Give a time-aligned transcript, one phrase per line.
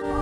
[0.00, 0.21] Muy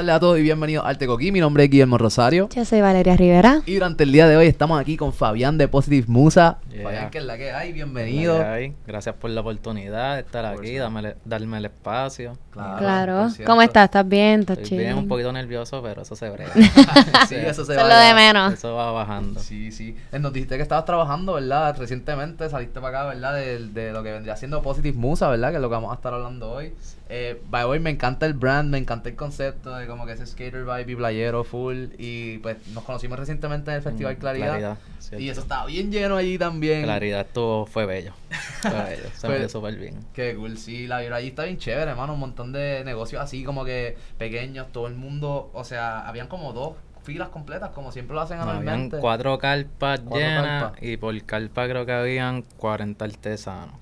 [0.00, 1.30] tardes a todos y bienvenidos al Tecoquí.
[1.30, 2.48] Mi nombre es Guillermo Rosario.
[2.54, 3.60] Yo soy Valeria Rivera.
[3.66, 6.56] Y durante el día de hoy estamos aquí con Fabián de Positive Musa.
[6.70, 6.84] Yeah.
[6.84, 8.42] Fabián, que es la que hay, bienvenido.
[8.42, 12.38] Ay, Gracias por la oportunidad de estar Por aquí, darme, darme el espacio.
[12.50, 13.28] Claro.
[13.28, 13.50] cierto.
[13.50, 13.84] ¿Cómo estás?
[13.84, 14.40] ¿Estás bien?
[14.40, 15.00] ¿Estás Estoy bien, chido?
[15.00, 16.52] un poquito nervioso, pero eso se brega.
[17.28, 18.54] sí, eso se Eso es va lo de menos.
[18.54, 19.40] Eso va bajando.
[19.40, 19.94] Sí, sí.
[20.12, 21.76] Eh, Nos dijiste que estabas trabajando, ¿verdad?
[21.76, 23.34] Recientemente saliste para acá, ¿verdad?
[23.34, 25.50] De, de lo que vendría siendo Positive Musa, ¿verdad?
[25.50, 26.72] Que es lo que vamos a estar hablando hoy.
[27.12, 30.24] Eh, by way, me encanta el brand, me encanta el concepto de como que ese
[30.26, 31.86] skater vibe y playero full.
[31.98, 34.78] Y pues nos conocimos recientemente en el Festival Mm, Claridad.
[35.18, 36.84] Y eso estaba bien lleno allí también.
[36.84, 38.12] Claridad estuvo, fue bello.
[38.62, 39.08] Fue bello.
[39.16, 39.98] Se me dio súper bien.
[40.14, 42.14] Qué cool, sí, la vibra allí está bien chévere, hermano.
[42.14, 46.52] Un montón de negocios así como que pequeños, todo el mundo, o sea, habían como
[46.52, 48.98] dos filas completas, como siempre lo hacen No, habían anualmente.
[48.98, 50.82] cuatro carpas Cuatro llenas carpas.
[50.82, 53.74] y por carpa creo que habían 40 artesanos.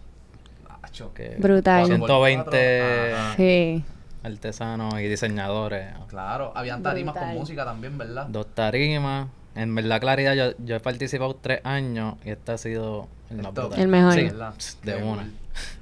[1.05, 1.15] Acho.
[1.15, 1.81] Que Brutal.
[1.89, 3.37] Cuatro por 120 cuatro, ajá.
[3.37, 3.85] Sí.
[4.23, 5.95] artesanos y diseñadores.
[6.09, 7.31] Claro, habían tarimas Brutal.
[7.33, 8.27] con música también, ¿verdad?
[8.27, 9.29] Dos tarimas.
[9.55, 13.89] En verdad, Claridad, yo, yo he participado tres años y este ha sido el más
[13.89, 14.13] mejor.
[14.15, 14.55] Sí, ¿verdad?
[14.85, 15.23] de Qué una.
[15.23, 15.33] cool.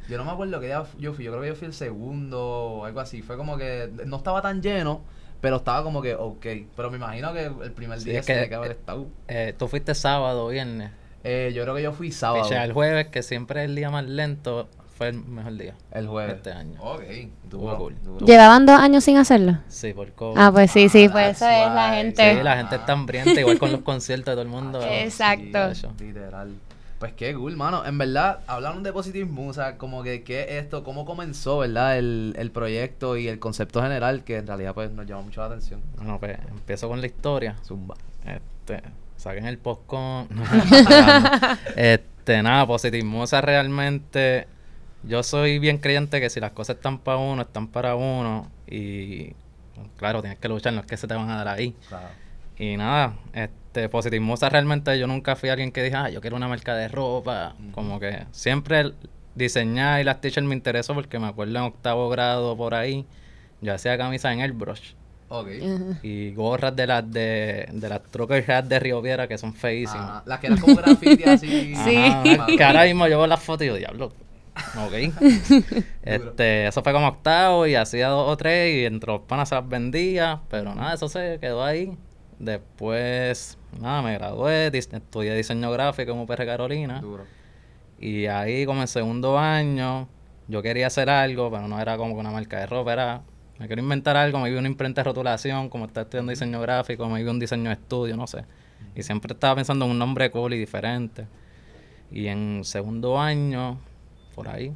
[0.09, 2.41] Yo no me acuerdo que día yo fui, yo creo que yo fui el segundo
[2.43, 3.23] o algo así.
[3.23, 5.03] Fue como que no estaba tan lleno,
[5.41, 6.47] pero estaba como que ok.
[6.77, 9.07] Pero me imagino que el primer Sí, día es se que- que haber estado.
[9.29, 10.91] Eh, Tú fuiste sábado, viernes.
[11.25, 12.45] Eh, yo creo que yo fui sábado.
[12.45, 15.75] Pichea el jueves, que siempre es el día más lento, fue el mejor día.
[15.93, 16.37] El jueves.
[16.37, 16.81] Este año.
[16.81, 17.03] Ok,
[17.45, 17.95] duro, cool.
[18.03, 18.25] duro.
[18.25, 19.59] ¿Llevaban dos años sin hacerlo?
[19.69, 20.39] Sí, por COVID.
[20.41, 22.37] Ah, pues sí, sí, pues eso es la gente.
[22.37, 24.81] Sí, la gente está hambrienta, igual con los conciertos de todo el mundo.
[24.83, 25.75] Exacto.
[25.75, 26.55] Sí, Literal.
[26.99, 27.85] Pues qué cool, mano.
[27.85, 31.99] En verdad, hablaron de Positive Musa, como que qué es esto, cómo comenzó, ¿verdad?
[31.99, 35.49] El, el proyecto y el concepto general, que en realidad pues nos llama mucho la
[35.49, 35.83] atención.
[35.97, 37.57] Bueno, pues empiezo con la historia.
[37.63, 37.97] Zumba.
[38.25, 38.83] Este,
[39.17, 40.27] saquen el postcon.
[41.77, 44.56] este, nada, Positivismosa realmente.
[45.07, 48.51] Yo soy bien creyente que si las cosas están para uno, están para uno.
[48.67, 49.35] Y
[49.97, 51.75] claro, tienes que luchar, no es que se te van a dar ahí.
[51.89, 52.09] Claro.
[52.59, 56.49] Y nada, este, Positivismosa realmente yo nunca fui alguien que dije, ah, yo quiero una
[56.49, 57.55] marca de ropa.
[57.73, 58.95] Como que siempre el
[59.35, 63.05] diseñar y las t-shirts me interesó porque me acuerdo en octavo grado por ahí,
[63.61, 64.95] yo hacía camisas en airbrush.
[65.29, 65.49] Ok.
[65.63, 65.99] Ajá.
[66.03, 70.09] Y gorras de las de, de las trucker hats de Río Viera que son feísimas.
[70.09, 70.23] Ajá.
[70.25, 71.75] Las que eran como graffiti así.
[71.75, 71.97] Sí.
[71.97, 74.13] Ajá, que ahora mismo yo veo las fotos y yo, diablo.
[74.77, 74.93] Ok.
[76.03, 79.55] este, eso fue como octavo y hacía dos o tres y entre los panas se
[79.55, 81.97] las vendía, pero nada, eso se quedó ahí.
[82.39, 87.25] Después, nada, me gradué, estudié diseño gráfico en UPR Carolina Duro.
[87.99, 90.07] y ahí como en segundo año
[90.49, 93.23] yo quería hacer algo, pero no era como una marca de ropa, era,
[93.59, 97.09] me quiero inventar algo, me vi una imprenta de rotulación, como estaba estudiando diseño gráfico,
[97.09, 98.45] me vi un diseño de estudio, no sé.
[98.95, 101.27] Y siempre estaba pensando en un nombre cool y diferente.
[102.11, 103.79] Y en segundo año,
[104.37, 104.73] por ahí,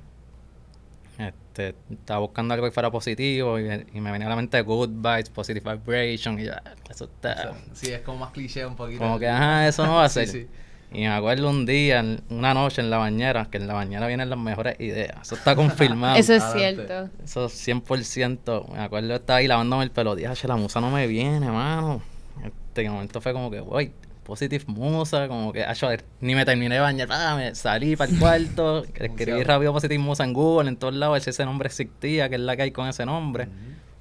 [1.18, 4.88] este, estaba buscando algo que fuera positivo y, y me venía a la mente Good
[4.88, 7.32] Vibes, Positive Vibration y ya, eso está...
[7.32, 9.00] O sea, sí, es como más cliché un poquito.
[9.00, 10.26] Como que, ajá, eso no va a ser.
[10.26, 10.48] sí.
[10.92, 14.28] Y me acuerdo un día, una noche en la bañera, que en la bañera vienen
[14.28, 15.18] las mejores ideas.
[15.22, 16.16] Eso está confirmado.
[16.18, 17.08] Eso es cierto.
[17.22, 18.72] Eso 100%.
[18.72, 20.16] Me acuerdo estaba ahí lavándome el pelo.
[20.16, 22.02] Dije, la musa no me viene, mano.
[22.44, 23.92] Este en momento fue como que, voy,
[24.30, 25.28] positive musa.
[25.28, 25.88] Como que, acho,
[26.20, 27.08] ni me terminé de bañar.
[27.10, 28.84] ah, me salí para el cuarto.
[28.94, 32.28] escribí rápido positive musa en Google, en todos lados, a ver si ese nombre existía,
[32.30, 33.48] que es la que hay con ese nombre.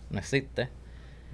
[0.10, 0.70] No existe.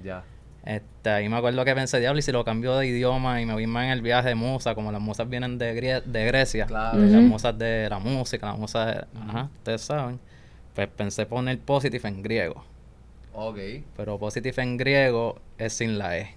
[0.04, 0.24] Ya.
[0.66, 3.54] Este, ahí me acuerdo que pensé, diablo, y si lo cambio de idioma y me
[3.54, 6.66] voy más en el viaje de musa, como las musas vienen de, Grie- de Grecia,
[6.66, 6.98] Claro.
[6.98, 10.20] las musas de la música, las musas de, ajá, ustedes saben,
[10.74, 12.66] pues pensé poner positive en griego,
[13.34, 13.60] Ok.
[13.96, 16.36] pero positive en griego es sin la E.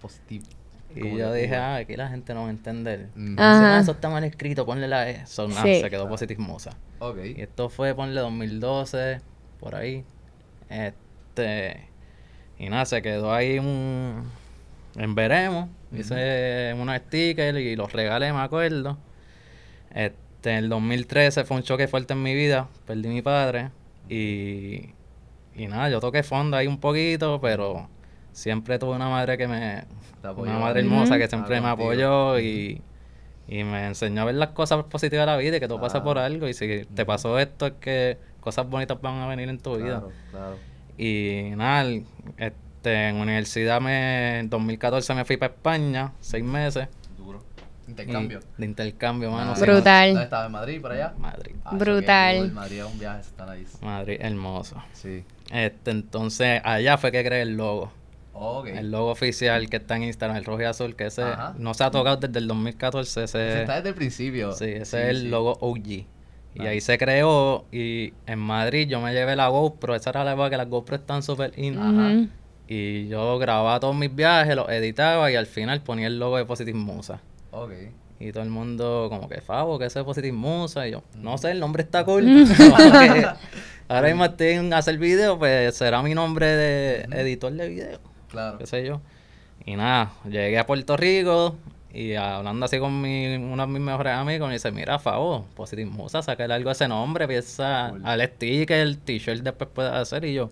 [0.00, 0.46] Positivo.
[0.94, 3.08] Y yo dije, ah, aquí la gente no va a entender.
[3.14, 3.76] Dice, Ajá.
[3.76, 5.26] "Ah, eso está mal escrito, ponle la E.
[5.26, 5.80] So, nada, Sí.
[5.80, 6.76] se quedó positive musa.
[6.98, 7.18] Ok.
[7.36, 9.20] Y esto fue, ponle 2012,
[9.60, 10.04] por ahí.
[10.68, 11.88] Este.
[12.58, 14.30] Y nada, se quedó ahí un.
[14.96, 15.68] En veremos.
[15.94, 18.98] Hice unos stickers y los regalé, me acuerdo.
[19.94, 22.68] Este, en el 2013 fue un choque fuerte en mi vida.
[22.86, 23.70] Perdí a mi padre.
[24.08, 24.90] Y.
[25.54, 27.88] Y nada, yo toqué fondo ahí un poquito, pero
[28.32, 29.84] siempre tuve una madre que me.
[30.36, 31.88] Una madre hermosa que siempre Ah, me contigo.
[31.90, 32.80] apoyó y,
[33.48, 35.94] y me enseñó a ver las cosas positivas de la vida y que todo pasa
[35.94, 36.04] Claro.
[36.04, 36.48] por algo.
[36.48, 39.98] Y si te pasó esto, es que cosas bonitas van a venir en tu vida.
[40.00, 40.56] Claro, claro.
[40.96, 41.90] Y nada,
[42.36, 46.86] este, en universidad me, en 2014 me fui para España, seis meses.
[47.18, 47.42] Duro.
[47.86, 48.40] y- Intercambio.
[48.58, 49.52] de intercambio, mano.
[49.52, 50.08] Ah, sí, Brutal.
[50.10, 50.46] ¿Dónde estaba?
[50.46, 51.14] ¿En Madrid, por allá?
[51.18, 51.56] Madrid.
[51.64, 52.36] Ah, Brutal.
[52.38, 52.52] cool.
[52.52, 53.84] Madrid es un viaje, está nice.
[53.84, 54.76] Madrid, hermoso.
[54.92, 55.24] Sí.
[55.50, 57.92] Este, entonces, allá fue que creé el logo.
[58.66, 61.54] El logo oficial que está en Instagram, el rojo y azul, que ese Ajá.
[61.58, 63.24] no se ha tocado desde el 2014.
[63.24, 64.52] Ese Ese, está desde el principio.
[64.52, 65.28] sí, ese Sí, es el sí.
[65.28, 65.86] logo OG.
[66.54, 67.64] Y ahí se creó.
[67.72, 69.94] Y en Madrid yo me llevé la GoPro.
[69.94, 71.78] Esa era la época que las GoPro están súper in.
[71.78, 72.28] Ujú.
[72.68, 76.44] Y yo grababa todos mis viajes, los editaba y al final ponía el logo de
[76.44, 77.20] Positive Musa.
[77.50, 77.72] Ok.
[78.20, 80.86] Y todo el mundo como que, Favo, que ese es Positive Musa.
[80.88, 82.24] Y yo, no sé, el nombre está cool.
[82.56, 83.26] Que
[83.88, 88.58] ahora mismo estoy en hacer video, pues será mi nombre de editor de video Claro.
[88.58, 89.00] qué sé yo.
[89.64, 91.56] Y nada, llegué a Puerto Rico
[91.94, 95.88] y hablando así con mi, uno de mis mejores amigos, me dice, mira, Favo, Positive
[95.88, 98.02] Musa, sacarle algo a ese nombre, piensa Cool.
[98.04, 100.24] al sticker, el t-shirt después puede hacer.
[100.24, 100.50] Y yo,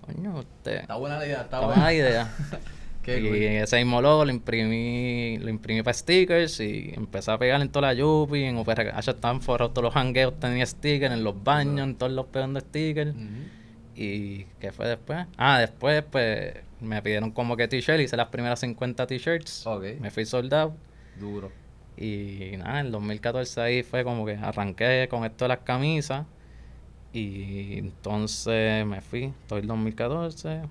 [0.00, 1.74] coño, usted, Está buena la idea, está buena.
[1.74, 2.34] buena idea.
[3.02, 3.36] Qué y cool.
[3.36, 7.88] ese mismo logo lo imprimí, lo imprimí para stickers y empecé a pegar en toda
[7.88, 11.94] la Yupi, en UPRH estaban forrados todos los hangueos, tenía stickers, en los baños, en
[11.94, 13.14] todos los pegando stickers.
[13.14, 13.24] Ujú.
[13.94, 15.26] ¿Y qué fue después?
[15.36, 19.66] Ah, después pues me pidieron como que t-shirt, hice las primeras 50 t-shirts,
[20.00, 20.74] me fui soldado
[21.18, 21.50] Duro.
[21.96, 26.26] y nada, en el 2014 ahí fue como que arranqué con esto de las camisas
[27.12, 30.62] y entonces me fui, todo el 2014,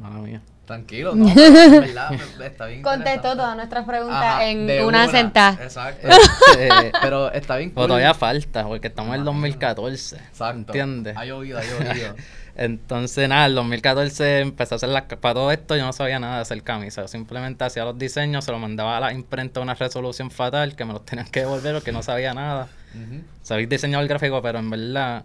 [0.00, 0.42] mala mía.
[0.66, 1.28] Tranquilo, no.
[1.28, 1.34] en
[1.80, 2.12] verdad,
[2.44, 2.82] está bien.
[2.82, 5.58] Contestó todas nuestras preguntas Ajá, en una, sentada.
[5.64, 6.06] Exacto.
[6.58, 7.88] Eh, Pero está bien pero cool.
[7.88, 10.58] todavía falta, porque estamos en el 2014, Exacto.
[10.58, 11.16] ¿entiendes?
[11.16, 12.14] Ha llovido, ha llovido.
[12.60, 15.04] Entonces, nada, en 2014 empecé a hacer las...
[15.04, 17.10] Para todo esto yo no sabía nada de hacer camisas.
[17.10, 20.92] Simplemente hacía los diseños, se los mandaba a la imprenta una resolución fatal, que me
[20.92, 22.68] los tenían que devolver porque no sabía nada.
[22.94, 23.22] Ujú.
[23.40, 25.24] Sabía diseñar el gráfico, pero en verdad...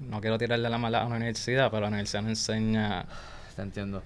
[0.00, 3.04] No quiero tirarle la mala a la universidad, pero la universidad no enseña...
[3.54, 4.02] Te entiendo.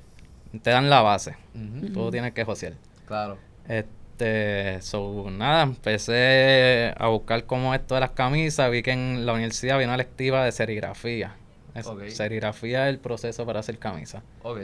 [0.61, 1.37] Te dan la base.
[1.55, 1.93] Ujú.
[1.93, 2.73] Tú tienes que josear.
[3.07, 3.39] Claro.
[3.69, 9.35] Este, so, nada, empecé a buscar como esto de las camisas, vi que en la
[9.35, 11.37] universidad había una lectiva de serigrafía.
[11.81, 12.17] Es-.
[12.17, 14.23] Serigrafía es el proceso para hacer camisas.
[14.43, 14.59] Ok.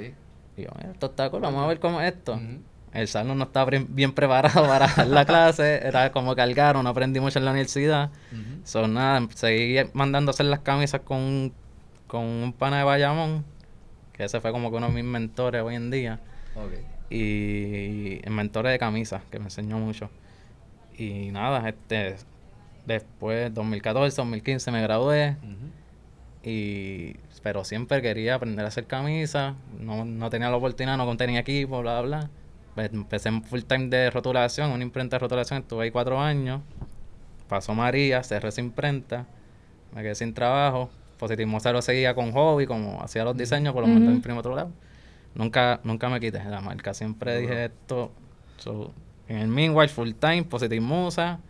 [0.56, 2.38] Y yo, "Mira, esto está cool, vamos a ver cómo es esto.
[2.93, 7.20] El salón no estaba pre- bien preparado para la clase, era como cargar, no aprendí
[7.20, 8.11] mucho en la universidad.
[8.32, 8.61] Ujú.
[8.64, 11.53] So, nada, seguí mandando a hacer las camisas con,
[12.06, 13.44] con un pana de Bayamón,
[14.12, 16.20] que ese fue como que uno de mis mentores hoy en día
[16.55, 16.73] Ok.
[17.09, 20.11] y el mentor de camisas, que me enseñó mucho.
[20.99, 22.17] Y nada, este
[22.85, 25.37] después 2014, 2015 me gradué.
[26.42, 31.40] Y pero siempre quería aprender a hacer camisas, no, no tenía la oportunidad, no tenía
[31.40, 32.18] equipo, bla bla.
[32.18, 32.30] bla.
[32.74, 36.62] Pues empecé en full time de rotulación, una imprenta de rotulación, estuve ahí cuatro años.
[37.48, 39.26] Pasó María, cerré esa imprenta,
[39.94, 40.88] me quedé sin trabajo.
[41.18, 44.70] Positivo lo seguía con hobby, como hacía los diseños, por lo menos imprimí otro lado.
[45.34, 48.10] Nunca, nunca me quité de la marca, siempre dije esto.
[48.56, 48.92] so,
[49.28, 51.40] en el meanwhile, full time, Positive Musa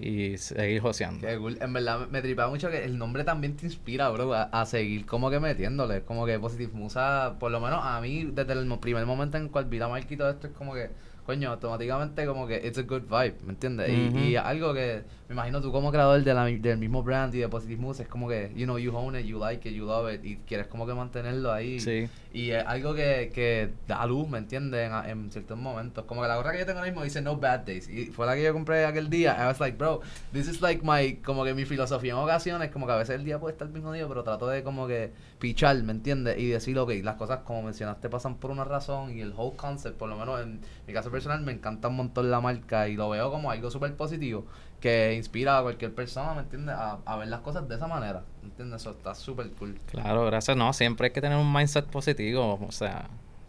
[0.00, 1.26] y seguir joseando.
[1.26, 1.58] Qué cool.
[1.60, 5.04] En verdad me, tripea mucho que el nombre también te inspira, bro, a, a seguir
[5.04, 6.02] como que metiéndole.
[6.02, 9.66] Como que Positive Musa, por lo menos a mí, desde el primer momento en cual
[9.66, 10.90] vi la marca y esto, es como que,
[11.30, 13.88] coño, automáticamente como que it's a good vibe, ¿me entiendes?
[13.88, 17.38] Y- y, algo que me imagino tú como creador de la, del mismo brand y
[17.38, 19.86] de Positive Musa, es como que, you know, you own it, you like it, you
[19.86, 21.78] love it, y quieres como que mantenerlo ahí.
[21.78, 22.08] Sí.
[22.32, 24.90] Y es algo que, que da luz, ¿me entiendes?
[24.90, 26.04] En, en ciertos momentos.
[26.04, 27.88] Como que la gorra que yo tengo ahora mismo dice No Bad Days.
[27.88, 29.36] Y fue la que yo compré aquel día.
[29.40, 30.00] I was like, bro,
[30.32, 32.70] this is like my, como que mi filosofía en ocasiones.
[32.70, 35.12] Como que a veces el día puede estar bien jodido, pero trato de como que
[35.40, 36.38] pichar, ¿me entiendes?
[36.38, 39.16] Y decir, ok, las cosas como mencionaste pasan por una razón.
[39.16, 42.30] Y el whole concept, por lo menos en mi caso personal, me encanta un montón
[42.30, 42.88] la marca.
[42.88, 44.46] Y lo veo como algo súper positivo.
[44.80, 46.74] Que inspira a cualquier persona, ¿me entiendes?
[46.74, 48.22] A, a ver las cosas de esa manera.
[48.42, 48.80] ¿Me entiendes?
[48.80, 49.78] Eso está súper cool.
[49.86, 50.56] Claro, gracias.
[50.56, 52.58] No, siempre hay que tener un mindset positivo.
[52.66, 53.06] O sea,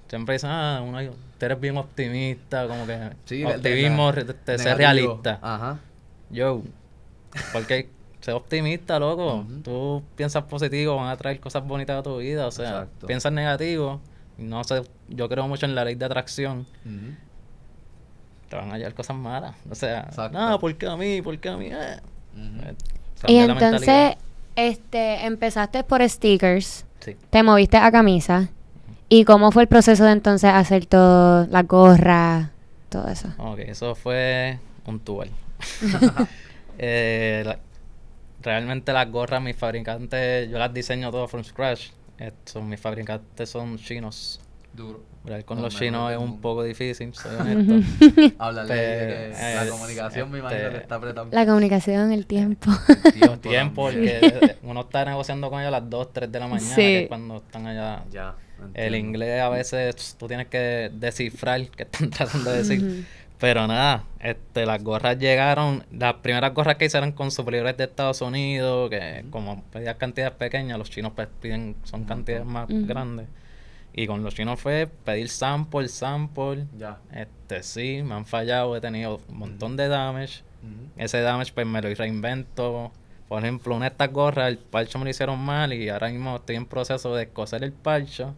[0.10, 1.00] siempre dicen, ah, uno,
[1.40, 5.40] tú eres bien optimista, como que Sí, de- optimismo, de- de ser realista.
[5.42, 5.80] Ajá.
[6.30, 6.64] Yo,
[7.54, 9.36] porque ser optimista, loco.
[9.38, 9.62] Ujú.
[9.62, 12.46] Tú piensas positivo, van a traer cosas bonitas a tu vida.
[12.48, 13.08] O sea, Exacto.
[13.08, 14.02] piensas negativo.
[14.38, 16.66] No sé, yo creo mucho en la ley de atracción.
[16.86, 17.16] Ujú.
[18.52, 19.56] Te van a llegar cosas malas.
[19.70, 20.38] O sea, Exacto.
[20.38, 21.22] no, ¿por qué a mí?
[21.22, 21.68] ¿Por qué a mí?
[21.72, 21.98] Eh.
[22.36, 22.76] Eh,
[23.28, 24.16] Y entonces,
[24.58, 27.16] este, empezaste por stickers, Sí.
[27.30, 28.50] te moviste a camisa.
[29.08, 32.52] ¿Y cómo fue el proceso de entonces hacer todo, la gorra,
[32.90, 33.30] todo eso?
[33.38, 35.28] Ok, eso fue un tour.
[36.78, 37.60] Eh, la-
[38.42, 41.90] realmente las gorras, mis fabricantes, yo las diseño todo from scratch.
[42.18, 44.40] Estos, mis fabricantes son chinos.
[44.74, 45.02] Duro.
[45.24, 47.74] Bregar Con Los los chinos es un poco difícil, soy honesto.
[48.40, 51.36] Hablarle de que eh, la comunicación me imagino este- que está apretando.
[51.36, 52.72] La comunicación, el tiempo.
[53.14, 54.20] Tiempo, tiempo también.
[54.22, 56.82] porque uno está negociando con ellos a las 2, 3 de la mañana, Sí.
[56.82, 58.04] que es cuando están allá.
[58.12, 58.36] Ya.
[58.74, 63.06] El inglés a veces tú tienes que descifrar qué están tratando de decir.
[63.40, 68.22] Pero nada, este, las gorras llegaron, las primeras gorras que hicieron con suplidores de Estados
[68.22, 73.28] Unidos, que como pedías cantidades pequeñas, los chinos pues piden, son cantidades más grandes.
[73.94, 76.66] Y con los chinos fue pedir sample, sample.
[76.78, 77.00] Ya.
[77.12, 80.44] Este sí, me han fallado, he tenido un montón de damage.
[80.96, 82.92] Ese damage pues me lo reinvento.
[83.28, 86.36] Por ejemplo, una de estas gorras, el parcho me lo hicieron mal y ahora mismo
[86.36, 88.36] estoy en proceso de coser el parcho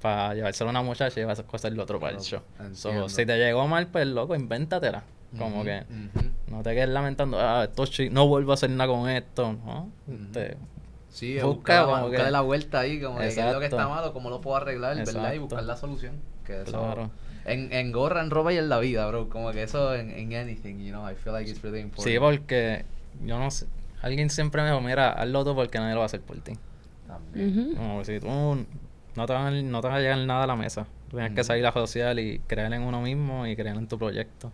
[0.00, 2.42] para llevárselo a una muchacha y va a coser el otro parcho.
[2.72, 5.04] So, si te llegó mal, pues loco, invéntatela.
[5.36, 6.30] Como Ujú, que ujú.
[6.48, 9.92] no te quedes lamentando, ah, esto no vuelvo a hacer nada con esto, ¿no?
[11.18, 13.76] Sí, Busca buscar, como que- la vuelta ahí, como que qué es lo que está
[13.76, 13.88] Exacto.
[13.94, 15.12] malo, cómo lo puedo arreglar, ¿verdad?
[15.12, 15.40] Y Exacto.
[15.40, 16.12] buscar la solución.
[16.44, 17.10] Que eso, Claro.
[17.44, 19.28] en, en gorra, en ropa y en la vida, bro.
[19.28, 22.08] Como que eso en, en anything, you know, I feel like it's really important.
[22.12, 22.84] sí, porque
[23.24, 23.66] yo no sé,
[24.00, 26.52] alguien siempre me dijo, mira, hazlo tú porque nadie lo va a hacer por ti.
[27.06, 27.58] También.
[27.68, 27.76] Ujú.
[27.76, 30.46] Como que si tú no te, va a, no te va a llegar nada a
[30.46, 30.86] la mesa.
[31.10, 34.52] Tienes que salir a social y creer en uno mismo y creer en tu proyecto.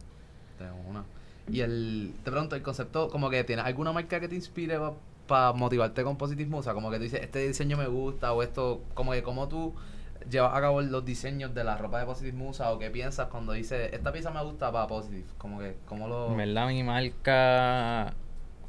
[0.58, 1.04] De una.
[1.50, 4.78] Y el, te pregunto, el concepto, como que tienes alguna marca que te inspire
[5.26, 8.82] para motivarte con Positive Musa, como que tú dices, este diseño me gusta, o esto,
[8.94, 9.74] como que cómo tú
[10.30, 13.52] llevas a cabo los diseños de la ropa de Positive Musa, o qué piensas cuando
[13.52, 16.30] dices, esta pieza me gusta para Positive, como que, cómo lo...
[16.30, 18.14] En verdad, mi marca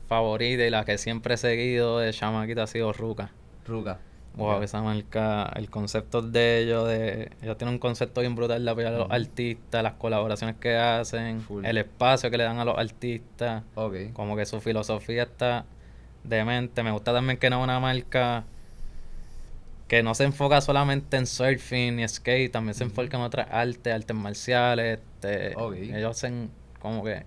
[0.07, 3.31] favorita y la que siempre he seguido de chamaquita ha sido Ruka.
[3.65, 4.00] Ruka.
[4.35, 8.69] Wow, esa marca, el concepto de ellos, de, ellos tienen un concepto bien brutal de
[8.69, 11.65] apoyar a los artistas, las colaboraciones que hacen, Full.
[11.65, 14.12] el espacio que le dan a los artistas, Ok.
[14.12, 15.63] como que su filosofía está
[16.27, 16.84] demente.
[16.84, 18.44] Me gusta también que no es una marca
[19.88, 23.94] que no se enfoca solamente en surfing y skate, también se enfoca en otras artes,
[23.94, 25.00] artes marciales.
[25.00, 25.53] Este.
[25.98, 27.24] Ellos hacen como que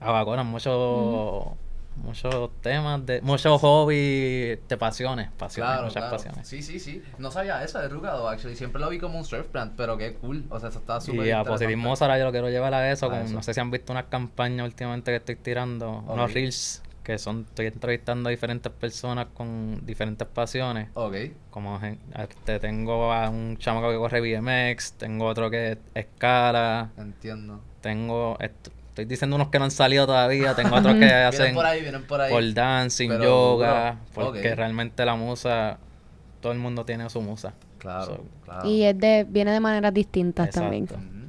[0.00, 1.56] abacoran muchos
[1.96, 6.16] muchos temas de muchos hobbies de pasiones, pasiones, Claro, muchas claro.
[6.16, 6.46] pasiones.
[6.46, 7.02] Sí, sí, sí.
[7.18, 8.54] No sabía eso de though, actually.
[8.54, 10.44] Siempre lo vi como un surf brand, pero qué cool.
[10.48, 11.42] O sea, eso está súper Y a.
[11.42, 13.34] Positivismo yo lo quiero llevar a eso, A con- eso.
[13.34, 17.46] no sé si han visto unas campañas últimamente que estoy tirando, unos reels que son,
[17.48, 20.90] estoy entrevistando a diferentes personas con diferentes pasiones.
[20.92, 21.14] Ok.
[21.50, 27.60] Como este, tengo a un chamaco que corre BMX, tengo otro que escala, Entiendo.
[27.80, 31.54] tengo, est- estoy diciendo unos que no han salido todavía, tengo otros que Vienen hacen
[31.54, 32.30] por ahí, vienen por ahí.
[32.30, 35.78] por dancing, Pero yoga, porque realmente la musa,
[36.42, 37.54] todo el mundo tiene su musa.
[37.78, 38.68] Claro, So, claro.
[38.68, 40.94] Y es de, viene de maneras distintas Exacto.
[40.94, 41.28] también.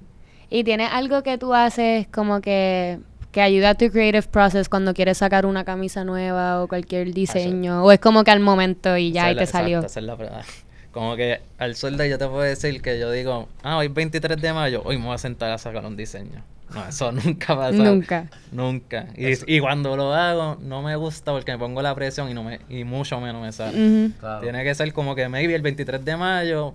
[0.50, 3.00] ¿Y tienes algo que tú haces como que,
[3.31, 7.83] que ayuda a tu creative process cuando quieres sacar una camisa nueva o cualquier diseño?
[7.83, 9.77] ¿O es como que al momento y ya la- te salió?
[9.77, 10.45] exacto, esa es la verdad.
[10.91, 14.41] Como que al sol de yo te puedo decir que yo digo, ah, hoy 23
[14.41, 16.43] de mayo, hoy me voy a sentar a sacar un diseño.
[16.74, 17.77] No, eso nunca pasa.
[17.77, 18.25] Nunca.
[18.51, 19.05] Nunca.
[19.15, 22.43] Y, y cuando lo hago, no me gusta porque me pongo la presión y no
[22.43, 24.09] me y mucho menos me sale.
[24.19, 24.41] Claro.
[24.41, 26.74] Tiene que ser como que maybe el 23 de mayo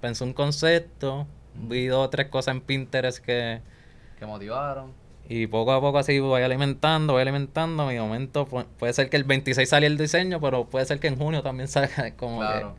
[0.00, 3.60] pensé un concepto, vi dos o tres cosas en Pinterest que
[4.18, 4.90] Que motivaron.
[5.28, 7.86] Y poco a poco así voy alimentando, voy alimentando.
[7.86, 11.08] Mi momento pu- puede ser que el 26 salga el diseño, pero puede ser que
[11.08, 12.74] en junio también salga como Claro.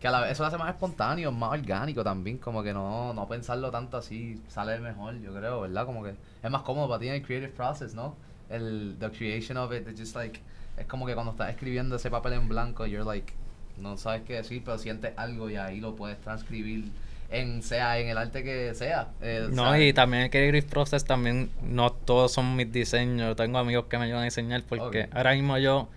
[0.00, 3.12] Que a la vez eso lo hace más espontáneo, más orgánico también, como que no,
[3.14, 5.86] no pensarlo tanto así sale mejor, yo creo, ¿verdad?
[5.86, 8.14] Como que es más cómodo para ti en el creative process, ¿no?
[8.48, 10.40] El the creation of it, it's just like
[10.76, 13.32] es como que cuando estás escribiendo ese papel en blanco, you're like
[13.76, 16.84] no sabes qué decir, pero sientes algo y ahí lo puedes transcribir
[17.30, 19.08] en sea en el arte que sea.
[19.20, 19.48] eh.
[19.50, 19.90] No, ¿sabes?
[19.90, 23.36] y también el Creative Process también, no todos son mis diseños.
[23.36, 25.88] Tengo amigos que me ayudan a diseñar porque ahora mismo yo,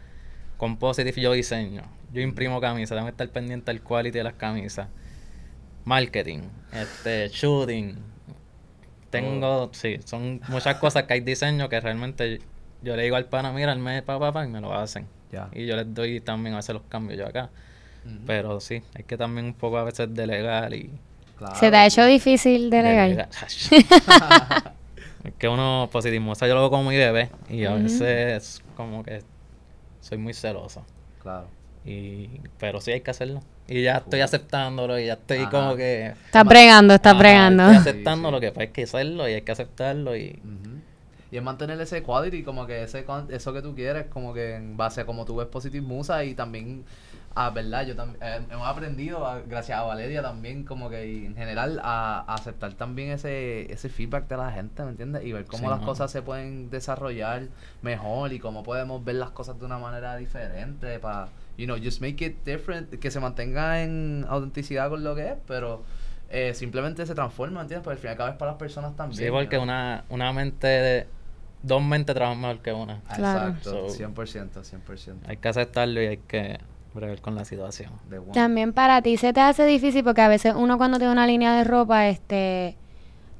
[0.57, 1.83] con Positive, yo diseño.
[2.13, 4.87] Yo imprimo camisas, tengo que estar pendiente del quality de las camisas.
[5.85, 6.41] Marketing,
[6.73, 7.97] este, shooting.
[9.09, 12.39] Tengo, sí, son muchas cosas que hay diseño que realmente
[12.81, 15.07] yo le digo al pana, mira, me pa, pa, pa, y me lo hacen.
[15.31, 15.49] Ya.
[15.53, 17.49] Y yo les doy también a veces los cambios yo acá.
[18.25, 20.89] Pero sí, hay que también un poco a veces delegar y...
[21.41, 21.55] Claro.
[21.55, 23.09] ¿Se te ha hecho difícil delegar?
[25.23, 27.81] es que uno positivismo, o sea, yo lo veo como mi bebé y a Ujú.
[27.81, 29.23] veces como que
[30.01, 30.85] soy muy celoso.
[31.19, 31.47] Claro.
[31.83, 32.29] Y,
[32.59, 33.41] pero sí hay que hacerlo.
[33.67, 35.49] Y ya estoy aceptándolo y ya estoy Ajá.
[35.49, 36.13] como que...
[36.25, 37.63] Estás bregando, estás bregando.
[37.71, 38.33] Estoy aceptando sí.
[38.33, 40.39] lo que pasa, hay que hacerlo y hay que aceptarlo y...
[41.31, 44.75] Y es mantener ese quality, como que ese eso que tú quieres, como que en
[44.77, 46.85] base a como tú ves Positive Musa y también,
[47.33, 48.19] a verdad, yo también
[48.51, 52.73] hemos aprendido, a- gracias a Valeria también, como que y en general, a, a aceptar
[52.73, 55.23] también ese, ese feedback de la gente, ¿me entiendes?
[55.23, 57.49] Y ver cómo Sí, las cosas se pueden desarrollar
[57.81, 62.01] mejor y cómo podemos ver las cosas de una manera diferente para, you know, just
[62.01, 65.85] make it different, que se mantenga en autenticidad con lo que es, pero...
[66.29, 67.83] eh, simplemente se transforma, ¿entiendes?
[67.83, 69.17] Porque al fin y al cabo es para las personas también.
[69.25, 69.63] Sí, porque know?
[69.63, 71.07] una, una mente de...
[71.63, 73.01] Dos mentes trabajan mejor que una.
[73.15, 73.49] Claro.
[73.49, 75.15] Exacto, So- 100%, 100%.
[75.27, 76.59] Hay que aceptarlo y hay que
[76.93, 77.91] bregar con la situación.
[78.33, 81.55] También para ti se te hace difícil porque a veces uno cuando tiene una línea
[81.55, 82.75] de ropa, este,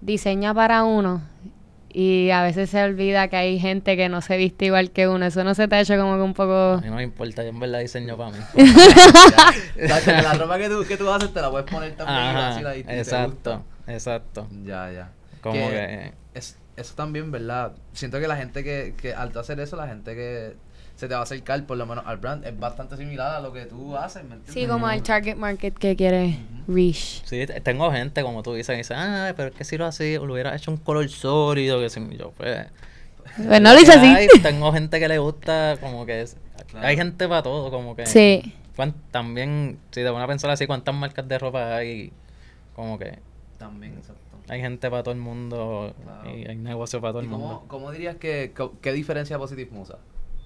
[0.01, 1.21] diseña para uno
[1.93, 5.25] Y a veces se olvida que hay gente que no se viste igual que uno.
[5.25, 6.75] Eso no se te ha hecho como que un poco...
[6.77, 8.37] A mí no me importa, yo en verdad diseño para mí.
[8.55, 9.95] Ya.
[9.95, 12.17] O sea, que la ropa que tú, que tú haces te la puedes poner también
[12.17, 13.91] y Ajá, así la y te exacto, gusta.
[13.93, 14.47] exacto.
[14.63, 15.09] Ya, ya.
[15.41, 16.05] Como que...
[16.05, 16.20] es-
[16.81, 17.73] eso también, ¿verdad?
[17.93, 20.55] Siento que la gente que, que al hacer eso, la gente que
[20.95, 23.51] se te va a acercar, por lo menos al brand, es bastante similar a lo
[23.53, 24.53] que tú haces, ¿me entiendes?
[24.53, 27.23] Sí, como el target market que quiere reach.
[27.25, 30.15] Sí, tengo gente, como tú dices, que dice, ah, pero es que si lo así,
[30.15, 32.67] lo hubiera hecho un color sólido, que si yo, pues...
[33.47, 34.05] Pues no lo hice así.
[34.07, 36.21] hay, tengo gente que le gusta, como que...
[36.21, 36.37] es-
[36.69, 36.87] Claro.
[36.87, 38.05] Hay gente para todo, como que...
[38.05, 38.53] Sí.
[38.75, 42.11] cuán- También, si te pones a pensar así, ¿cuántas marcas de ropa hay?
[42.75, 43.19] Como que
[43.57, 44.20] También, exacto.
[44.51, 47.65] Hay gente para todo el mundo y hay negocio para todo ¿Y el cómo, mundo.
[47.69, 49.97] cómo dirías que, qué diferencia Positive Musa?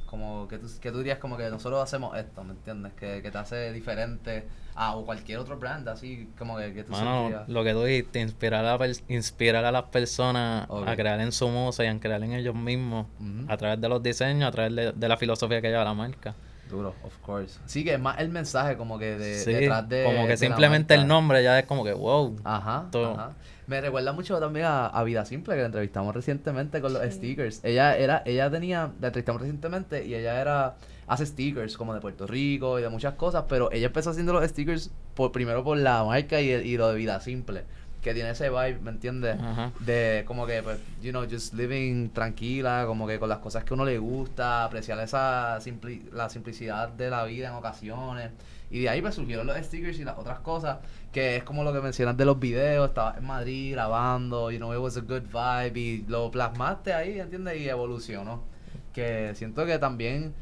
[0.06, 2.94] Como que tú, que tú dirías como que nosotros hacemos esto, ¿me entiendes?
[2.94, 6.94] Que, que te hace diferente a o cualquier otro brand, así como que, que tú
[6.94, 7.50] sentirías.
[7.50, 11.84] lo que tú dijiste, inspirar a, inspirar a las personas a crear en su musa
[11.84, 13.08] y a crear en ellos mismos
[13.48, 16.36] a través de los diseños, a través de, de la filosofía que lleva la marca.
[16.70, 17.60] Duro, of course.
[17.66, 20.94] Sí, que es más el mensaje como que de, Sí, detrás de como que simplemente
[20.96, 22.36] el nombre ya es como que wow.
[22.44, 23.12] Ajá, Todo.
[23.14, 23.34] ajá.
[23.68, 27.62] Me recuerda mucho también a, a Vida Simple, que la entrevistamos recientemente con los stickers.
[27.64, 30.76] Ella era, ella tenía, la entrevistamos recientemente y ella era,
[31.08, 34.48] hace stickers como de Puerto Rico y de muchas cosas, pero ella empezó haciendo los
[34.48, 37.64] stickers por, primero por la marca y, y lo de Vida Simple,
[38.06, 39.36] que tiene ese vibe, ¿me entiendes?
[39.42, 39.72] Ajá.
[39.80, 43.74] De como que, pues, you know, just living tranquila, como que con las cosas que
[43.74, 48.30] uno le gusta, apreciar esa simpli- la simplicidad de la vida en ocasiones.
[48.70, 50.78] Y de ahí pues surgieron los stickers y las otras cosas,
[51.12, 54.72] que es como lo que mencionas de los videos, estabas en Madrid grabando, you know,
[54.72, 57.60] it was a good vibe, y lo plasmaste ahí, ¿entiendes?
[57.60, 58.44] Y evolucionó.
[58.94, 60.36] Que siento que también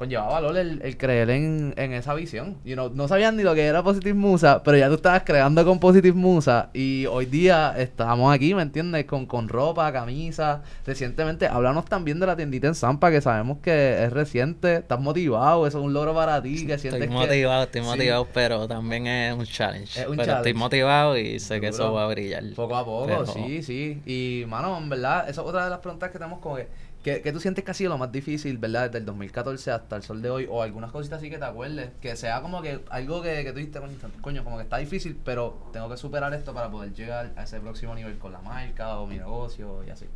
[0.00, 2.56] conllevaba valor el, el creer en, en esa visión.
[2.64, 5.62] You know, no sabían ni lo que era Positive Musa, pero ya tú estabas creando
[5.62, 9.04] con Positive Musa y hoy día estamos aquí, ¿me entiendes?
[9.04, 10.62] Con, con ropa, camisa.
[10.86, 14.76] Recientemente, háblanos también de la tiendita en Zampa, que sabemos que es reciente.
[14.76, 17.86] Estás motivado, eso es un logro para ti, que sientes Estoy que- motivado, estoy Sí.
[17.86, 20.00] motivado, pero también es un challenge.
[20.00, 20.48] Es un pero challenge.
[20.48, 22.42] estoy motivado y sé que eso va a brillar.
[22.56, 24.00] Poco a poco, Pero- sí, sí.
[24.06, 26.68] Y, mano, en verdad, esa es otra de las preguntas que tenemos como que,
[27.02, 28.86] que, que tú sientes que ha sido lo más difícil, ¿verdad?
[28.86, 31.90] Desde el 2014 hasta el sol de hoy, o algunas cositas así que te acuerdes,
[32.00, 33.80] que sea como que algo que, que tú dijiste,
[34.20, 37.60] coño, como que está difícil, pero tengo que superar esto para poder llegar a ese
[37.60, 40.06] próximo nivel con la marca o mi negocio y así.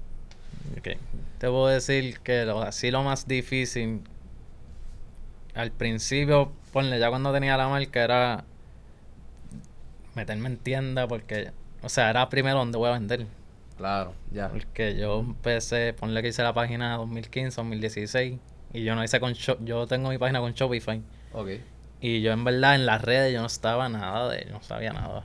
[0.79, 0.99] Ok.
[1.39, 4.03] Te puedo decir que lo, así lo más difícil
[5.55, 8.45] al principio, ponle, ya cuando tenía la marca era
[10.15, 13.27] meterme en tienda porque, o sea, era primero donde voy a vender.
[13.77, 14.49] Claro, ya.
[14.51, 18.39] Porque yo empecé, ponle que hice la página 2015, 2016
[18.73, 21.49] y yo no hice con Shop, yo tengo mi página con Shopify Ok.
[22.01, 25.25] y yo en verdad en las redes yo no estaba nada de, no sabía nada.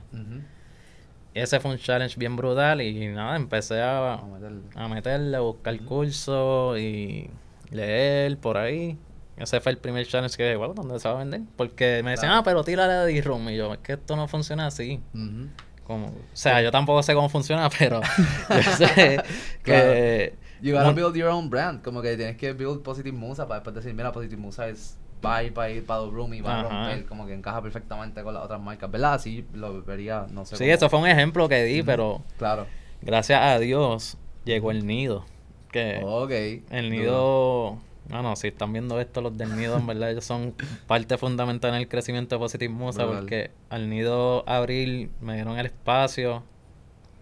[1.32, 4.62] Ese fue un challenge bien brutal y nada, empecé a, a meterle.
[4.74, 7.30] a meterle, a buscar cursos y
[7.70, 8.98] leer por ahí.
[9.36, 11.42] Ese fue el primer challenge que dije, wow, ¿dónde se va a vender?
[11.56, 12.40] Porque me decían, Claro.
[12.40, 13.48] ah, pero tírale de D-Room.
[13.50, 15.00] Y yo, es que esto no funciona así.
[15.14, 15.46] Ujú.
[15.90, 18.00] Como, o sea, yo tampoco sé cómo funciona, pero
[18.48, 19.20] yo sé
[19.64, 20.34] que...
[20.62, 21.82] You gotta build your own brand.
[21.82, 25.36] Como que tienes que build Positive Musa para después decir, mira, Positive Musa es va
[25.38, 27.06] a ir para ir para Room y va a romper.
[27.06, 29.14] Como que encaja perfectamente con las otras marcas, ¿verdad?
[29.14, 30.56] Así lo vería, no sé.
[30.56, 32.66] Sí, cómo- eso fue un ejemplo que di, pero Claro.
[33.02, 35.24] gracias a Dios llegó el nido.
[35.72, 36.30] Que Ok.
[36.70, 37.78] el Duro.
[38.10, 38.22] Nido...
[38.22, 40.54] Bueno, si están viendo esto, los del nido, en verdad, ellos son
[40.86, 43.20] parte fundamental en el crecimiento de Positive Musa, Brutal.
[43.20, 46.42] porque al nido abrir me dieron el espacio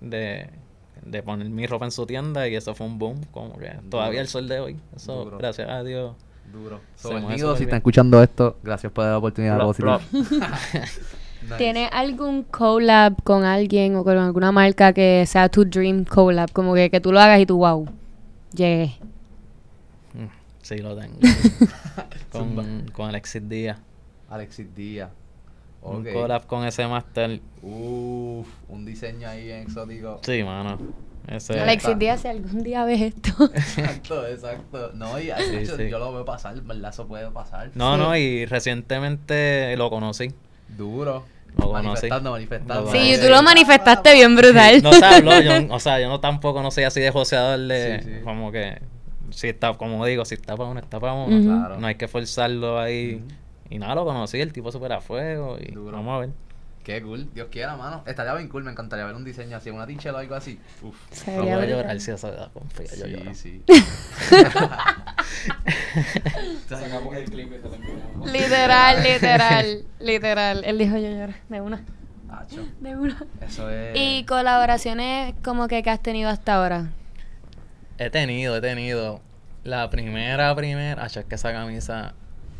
[0.01, 0.51] de,
[1.05, 4.21] de poner mi ropa en su tienda y eso fue un boom, como que todavía
[4.21, 4.77] el sol de hoy.
[4.95, 5.39] Eso, Duro.
[5.39, 6.15] gracias a Dios.
[6.53, 6.81] Duro.
[6.97, 9.99] So, el nido, si están escuchando esto, gracias por la oportunidad Positive.
[9.99, 10.27] plop.
[11.41, 11.57] Nice.
[11.57, 16.51] ¿Tienes algún collab con alguien o con alguna marca que sea tu dream collab?
[16.53, 17.87] Como que, que tú lo hagas y tú, wow,
[18.53, 18.97] llegué.
[20.69, 21.19] Sí, lo tengo.
[22.33, 23.79] Con, con Alexis Díaz.
[24.29, 25.11] Alexis Díaz.
[25.81, 26.13] Un Ok.
[26.13, 27.41] collab con ese master.
[27.63, 30.21] Uf, un diseño ahí bien exótico.
[30.23, 30.77] Sí, mano.
[31.27, 31.99] Ese, Alexis está.
[31.99, 33.45] Díaz, si algún día ves esto.
[33.55, 34.91] Exacto, exacto.
[34.95, 35.89] No, y Sí, hecho, sí.
[35.89, 36.91] yo lo veo pasar, ¿verdad?
[36.91, 37.71] Eso puede pasar.
[37.75, 38.01] No, Sí.
[38.03, 40.33] no, y recientemente lo conocí.
[40.77, 41.25] Duro.
[41.57, 41.87] Lo conocí.
[41.87, 42.75] manifestando, manifestando.
[42.85, 43.21] Lo Sí, conocí.
[43.23, 44.83] tú lo manifestaste bien brutal.
[44.83, 48.01] No se habló, yo, o sea, yo no tampoco no soy así de joseador de
[48.03, 48.21] Sí, sí.
[48.25, 48.81] como que
[49.31, 51.43] si está, como digo, si está para uno, está para uno.
[51.43, 51.79] Claro.
[51.81, 53.23] No hay que forzarlo ahí.
[53.71, 55.97] Y nada, lo conocí, el tipo súper a fuego y Duro.
[55.97, 56.31] vamos a ver.
[56.85, 57.29] Qué cool.
[57.35, 58.03] Dios quiera, mano.
[58.07, 58.65] Estaría bien cool.
[58.65, 60.59] Me encantaría ver un diseño así, una tinchela o algo así.
[60.83, 60.97] Uf.
[61.11, 63.35] Se No voy a llorar si eso da confía, yo lloro.
[63.35, 63.75] Sí, sí.
[66.69, 68.27] Sacamos el clip y se lo.
[68.33, 70.65] Literal, literal, literal.
[70.65, 71.35] Él dijo yo lloro.
[71.51, 71.85] De una.
[72.31, 72.67] Acho.
[72.81, 73.23] De una.
[73.41, 73.93] Eso es.
[73.95, 76.89] Y colaboraciones como que que has tenido hasta ahora.
[77.99, 79.21] He tenido, he tenido.
[79.65, 81.03] La primera, primera.
[81.03, 82.15] Ah, es que esa camisa.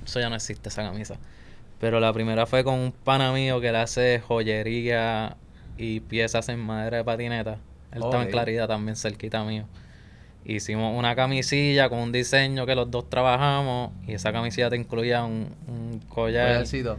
[0.05, 1.17] Eso ya no existe, esa camisa.
[1.81, 5.37] Pero la primera fue con un pana mío que le hace joyería
[5.77, 7.59] y piezas en madera de patineta.
[7.93, 8.31] Él estaba en.
[8.31, 9.67] Claridad también, cerquita mío.
[10.45, 13.93] Hicimos una camisilla con un diseño que los dos trabajamos.
[14.07, 16.49] Y esa camisilla te incluía un, un collar.
[16.49, 16.99] Collarcito.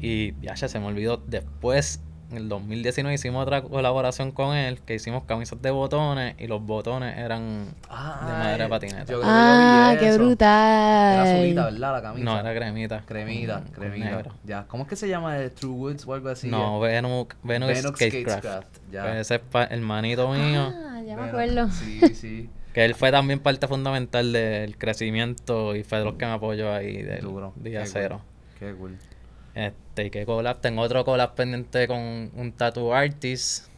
[0.00, 1.22] Y ya se me olvidó.
[1.26, 2.00] Después,
[2.32, 4.80] en el 2019, hicimos otra colaboración con él.
[4.84, 6.34] Que hicimos camisas de botones.
[6.38, 8.98] Y los botones eran Ah, de madera de eh, patineta.
[9.00, 10.18] yo creo que yo Ah, vi qué eso.
[10.18, 11.12] brutal.
[11.14, 11.92] Era azulita, ¿verdad?
[11.92, 12.24] La camisa.
[12.24, 13.02] No, era cremita.
[13.06, 14.22] Cremita, con- cremita.
[14.44, 14.64] Ya.
[14.66, 15.38] ¿Cómo es que se llama?
[15.38, 16.48] ¿El True Woods o algo así?
[16.48, 18.38] No, Venus, Venus, Venus Skatecraft.
[18.44, 19.02] Skatecraft, ya.
[19.02, 20.72] Pues ese es el manito mío.
[20.74, 21.70] Ah, ya me acuerdo.
[21.70, 22.50] Sí, sí.
[22.72, 26.72] Que él fue también parte fundamental del crecimiento y fue de los que me apoyó
[26.72, 27.52] ahí del Duro.
[27.56, 28.22] día Qué cero.
[28.58, 28.68] Cool.
[28.70, 28.98] Qué cool.
[29.54, 30.60] Este, y qué collab.
[30.60, 31.98] Tengo otro collab pendiente con
[32.34, 33.68] un tattoo artist.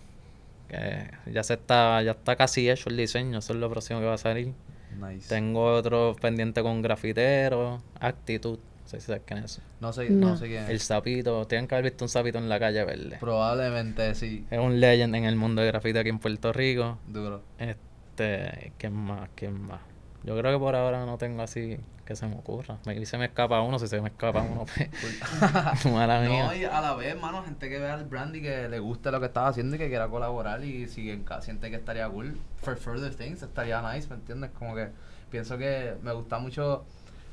[0.69, 4.07] Que ya se está, ya está casi hecho el diseño, eso es lo próximo que
[4.07, 4.53] va a salir.
[4.99, 5.29] Nice.
[5.29, 8.59] Tengo otro pendiente con grafitero, actitud.
[8.59, 9.45] No sé si sabes quién es.
[9.53, 9.63] eso.
[9.81, 10.29] No sé, no.
[10.31, 10.37] No.
[10.37, 10.83] sé quién El es.
[10.85, 13.17] sapito, tienen que haber visto un sapito en la calle verde.
[13.21, 14.47] Probablemente sí.
[14.51, 16.99] Es un legend en el mundo de grafite aquí en Puerto Rico.
[17.09, 17.43] Duro.
[17.59, 19.29] Este, ¿quién más?
[19.35, 19.81] ¿Quién más?
[20.25, 22.79] Yo creo que por ahora no tengo así que se me ocurra.
[22.87, 26.47] Maybe se me escapa uno, si se me escapa uno, pues, mala mía.
[26.47, 29.11] No, y a la vez, mano, gente que vea el brand y que le guste
[29.11, 32.39] lo que estás haciendo y que quiera colaborar y si en siente que estaría cool
[32.57, 34.51] for further things, estaría nice, ¿me entiendes?
[34.59, 34.89] Como que
[35.31, 36.87] pienso que me gusta mucho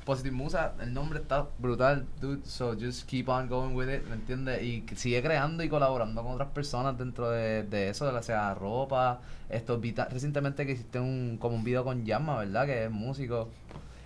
[0.05, 4.15] Positive Musa, el nombre está brutal, dude, so just keep on going with it, ¿me
[4.15, 4.61] entiendes?
[4.63, 8.53] Y sigue creando y colaborando con otras personas dentro de, de eso, de la sea
[8.55, 12.65] ropa, esto, vi ta- recientemente que hiciste un, como un video con Yama, ¿verdad?
[12.65, 13.49] Que es músico.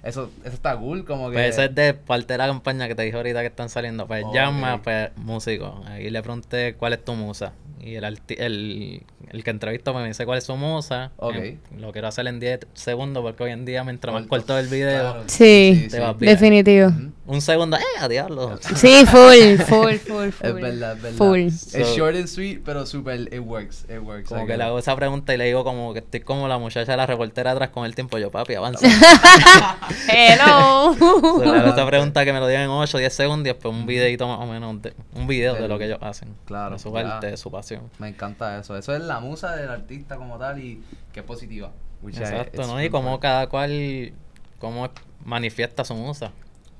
[0.03, 1.33] Eso, eso está cool, como que...
[1.35, 4.05] Pues ese es de parte de la campaña que te dije ahorita que están saliendo.
[4.05, 4.35] Pues Ok.
[4.35, 5.81] llama, pues músico.
[5.87, 7.53] Ahí le pregunté cuál es tu musa.
[7.81, 11.11] Y el, arti- el, el que entrevistó me dice cuál es su musa.
[11.17, 11.35] Ok.
[11.35, 14.57] Eh, lo quiero hacer en 10 segundos porque hoy en día mientras más Corto.
[14.57, 15.23] el video, Claro.
[15.27, 16.31] Sí, Te vas bien.
[16.33, 16.91] definitivo.
[17.27, 18.59] Un segundo, ¡eh, a diablo!
[18.75, 20.47] Sí, full, full, full, full.
[20.47, 21.17] Es verdad, es verdad.
[21.17, 21.39] Full.
[21.47, 24.29] Es So- short and sweet, pero super, it works, it works.
[24.29, 26.91] Como que le hago esa pregunta y le digo como que estoy como la muchacha
[26.91, 28.17] de la reportera atrás con el tiempo.
[28.17, 28.87] Yo, papi, avanza.
[30.07, 30.95] Hello.
[31.35, 33.53] So, le hago esta pregunta que me lo digan en 8 o 10 segundos y
[33.53, 36.35] después un videito más o menos, de, un video de lo que ellos hacen.
[36.45, 37.89] Claro, De su arte, de su pasión.
[37.99, 38.77] Me encanta eso.
[38.77, 40.81] Eso es la musa del artista como tal y
[41.13, 41.71] que es positiva.
[42.07, 42.81] Exacto, ¿no?
[42.83, 44.13] Y como cada cual,
[44.59, 44.89] cómo
[45.23, 46.31] manifiesta su musa.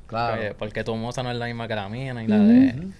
[0.08, 0.36] Claro.
[0.38, 2.76] Porque, porque tu musa no es la misma que la mía ni la de...
[2.80, 2.92] Ujú.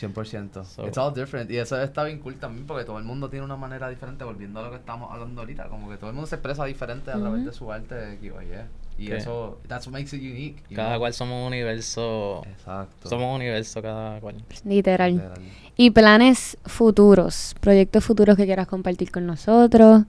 [0.00, 0.64] 100%.
[0.64, 1.50] So- It's all different.
[1.50, 4.60] Y eso está bien cool también porque todo el mundo tiene una manera diferente, volviendo
[4.60, 5.68] a lo que estamos hablando ahorita.
[5.68, 8.18] Como que todo el mundo se expresa diferente a través de su arte.
[8.20, 8.62] Y, oye,
[8.98, 10.62] y Que- eso, that's what makes it unique.
[10.74, 11.00] Cada know?
[11.00, 12.42] cual somos un universo.
[12.46, 13.08] Exacto.
[13.08, 14.36] Somos un universo cada cual.
[14.64, 15.12] Literal.
[15.12, 15.38] Literal.
[15.76, 20.02] Y planes futuros, proyectos futuros que quieras compartir con nosotros.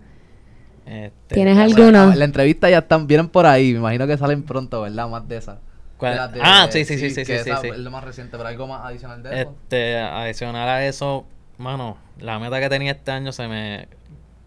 [0.86, 2.14] Este, ¿Tienes alguno?
[2.16, 3.74] La entrevista ya están, vienen por ahí.
[3.74, 5.08] Me imagino que salen pronto, ¿verdad?
[5.08, 5.58] Más de esas.
[5.98, 6.14] ¿Cuál?
[6.14, 7.68] De las de- Ah, sí, sí, sí, sí, que sí, esa sí.
[7.70, 9.56] Es lo más reciente, pero algo más adicional de eso.
[9.64, 11.26] Este, adicional a eso,
[11.58, 13.88] mano, la meta que tenía este año se me,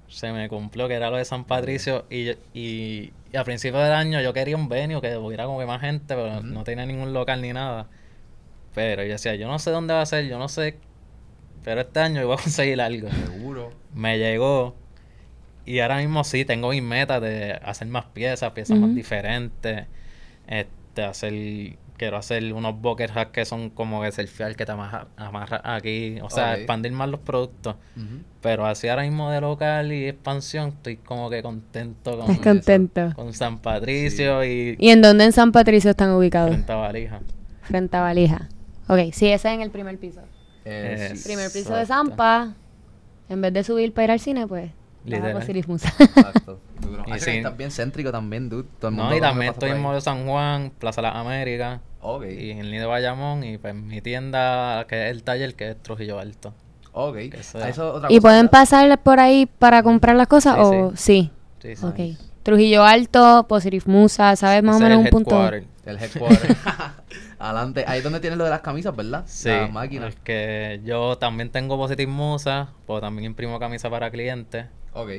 [0.08, 2.04] se me cumplió, que era lo de San Patricio.
[2.10, 5.66] Y, y, y a principio del año yo quería un venue que hubiera como que
[5.66, 7.86] más gente, pero no tenía ningún local ni nada.
[8.74, 10.76] Pero yo decía, yo no sé dónde va a ser, yo no sé.
[11.64, 13.08] Pero este año yo voy a conseguir algo.
[13.10, 13.72] Seguro.
[13.94, 14.76] Me llegó.
[15.64, 19.86] Y ahora mismo sí, tengo mis metas de hacer más piezas, piezas más diferentes.
[20.46, 20.70] Este,
[21.04, 21.76] hacer.
[21.96, 26.18] Quiero hacer unos bucket hats que son como que selfie que te amarra, amarra aquí.
[26.20, 27.76] O sea, expandir más los productos.
[28.42, 32.42] Pero así ahora mismo de local y expansión, estoy como que contento con, eso.
[32.42, 33.12] contento.
[33.16, 36.50] con San Patricio y, ¿Y en dónde en San Patricio están ubicados?
[36.50, 37.20] frente a Valija.
[37.62, 38.48] Frente a Valija.
[38.88, 40.20] Ok, sí, ese es en el primer piso.
[40.66, 41.24] Eh, Es-.
[41.24, 41.86] Primer piso de.
[41.86, 42.54] Zampa.
[43.28, 44.70] En vez de subir para ir al cine, pues.
[45.10, 45.32] Literal.
[45.34, 45.92] Positive Musa.
[45.98, 46.60] Exacto.
[47.06, 47.30] Y Ah, que sí.
[47.30, 48.68] Estás bien céntrico también, dude.
[48.80, 49.80] Todo el mundo No, y que también estoy en.
[49.80, 51.80] Molo San Juan, Plaza Las Américas.
[52.00, 52.24] Ok.
[52.26, 55.70] Y en el Nido de Bayamón y pues mi tienda que es el taller que
[55.70, 56.52] es Trujillo Alto.
[56.92, 57.14] Ok.
[57.16, 57.30] Que.
[57.36, 60.60] Ah, eso es otra ¿Y cosa, pueden pasar por ahí para comprar las cosas Sí,
[60.62, 61.30] o sí?
[61.62, 61.84] Sí, sí.
[61.86, 62.18] Ok.
[62.42, 65.30] Trujillo Alto, Positive Musa, ¿sabes más o menos el un punto?
[65.36, 65.64] headquarter.
[65.84, 66.56] El headquarter.
[67.38, 67.84] Adelante.
[67.86, 69.24] Ahí es donde tienes lo de las camisas, ¿verdad?
[69.26, 70.14] Sí, Las máquinas.
[70.14, 74.66] porque yo también tengo Positive Musa, pero también imprimo camisa para clientes.
[74.96, 75.10] Ok.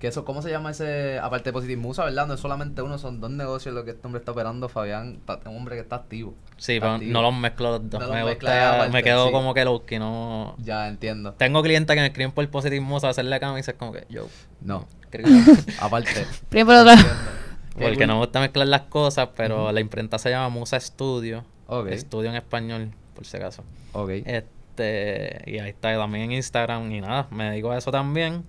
[0.00, 2.26] Que eso, ¿Cómo se llama ese, aparte de Positive Musa, verdad?
[2.26, 4.68] No es solamente uno, son dos negocios lo que este hombre está operando.
[4.68, 6.34] Fabián, un hombre que está activo.
[6.56, 7.12] Sí, Está pero activo.
[7.12, 8.00] no los mezclo los dos.
[8.00, 9.32] No los me, gusta- aparte, me quedo sí.
[9.32, 10.56] como que low que no...
[10.58, 11.32] Ya entiendo.
[11.34, 14.28] Tengo clientes que me escriben por Positive Musa a hacerle camisa, es como que yo...
[14.60, 14.86] No.
[15.80, 16.26] Aparte.
[16.48, 16.92] Primero por otro.
[16.92, 17.30] Entiendo.
[17.78, 21.44] Qué porque no me gusta mezclar las cosas, pero la imprenta se llama Musa Studio.
[21.66, 21.88] Ok.
[21.88, 23.64] Estudio en español, por si acaso.
[23.92, 24.10] Ok.
[24.26, 28.44] Este, y ahí está también en Instagram y nada, me dedico a eso también.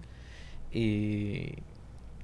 [0.76, 1.54] Y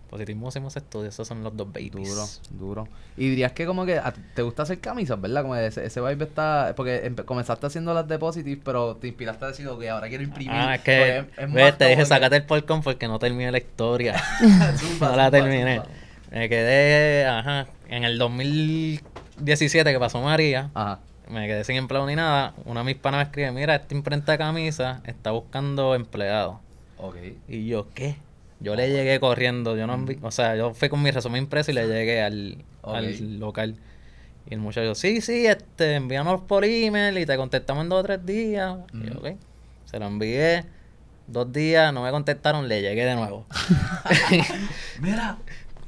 [0.10, 1.94] Positivismo hacemos estudios, esos son los dos babies.
[1.94, 2.88] Duro, duro.
[3.16, 5.42] Y dirías que como que a- te gusta hacer camisas, ¿verdad?
[5.44, 6.74] Como ese, ese vibe está...
[6.76, 10.52] Porque comenzaste haciendo las de Positive, pero te inspiraste a decir, ok, ahora quiero imprimir.
[10.54, 13.54] Ah, es que, es- es ves, más te dije, sácate el porcón porque no terminé
[13.54, 14.22] la historia.
[14.76, 15.76] Zumba, no la zumba, terminé.
[15.78, 15.90] zumba.
[16.32, 21.00] Me quedé, ajá, en el 2017 que pasó María, Ajá.
[21.30, 22.54] me quedé sin empleo ni nada.
[22.66, 26.58] Una de mis panas me escribe, mira, esta imprenta de camisa está buscando empleados.
[26.98, 27.16] Ok.
[27.48, 28.16] Y yo, ¿qué?
[28.62, 31.72] Yo le llegué corriendo, yo no envi- o sea, yo fui con mi resumen impreso
[31.72, 33.76] y le llegué al, al local.
[34.50, 38.04] Y el muchacho, sí, sí, este, envíanos por email y te contestamos en dos o
[38.04, 38.76] tres días.
[38.94, 39.28] Y yo, ok.
[39.86, 40.64] Se lo envié,
[41.28, 43.46] dos días, no me contestaron, le llegué de nuevo.
[45.02, 45.38] Mira.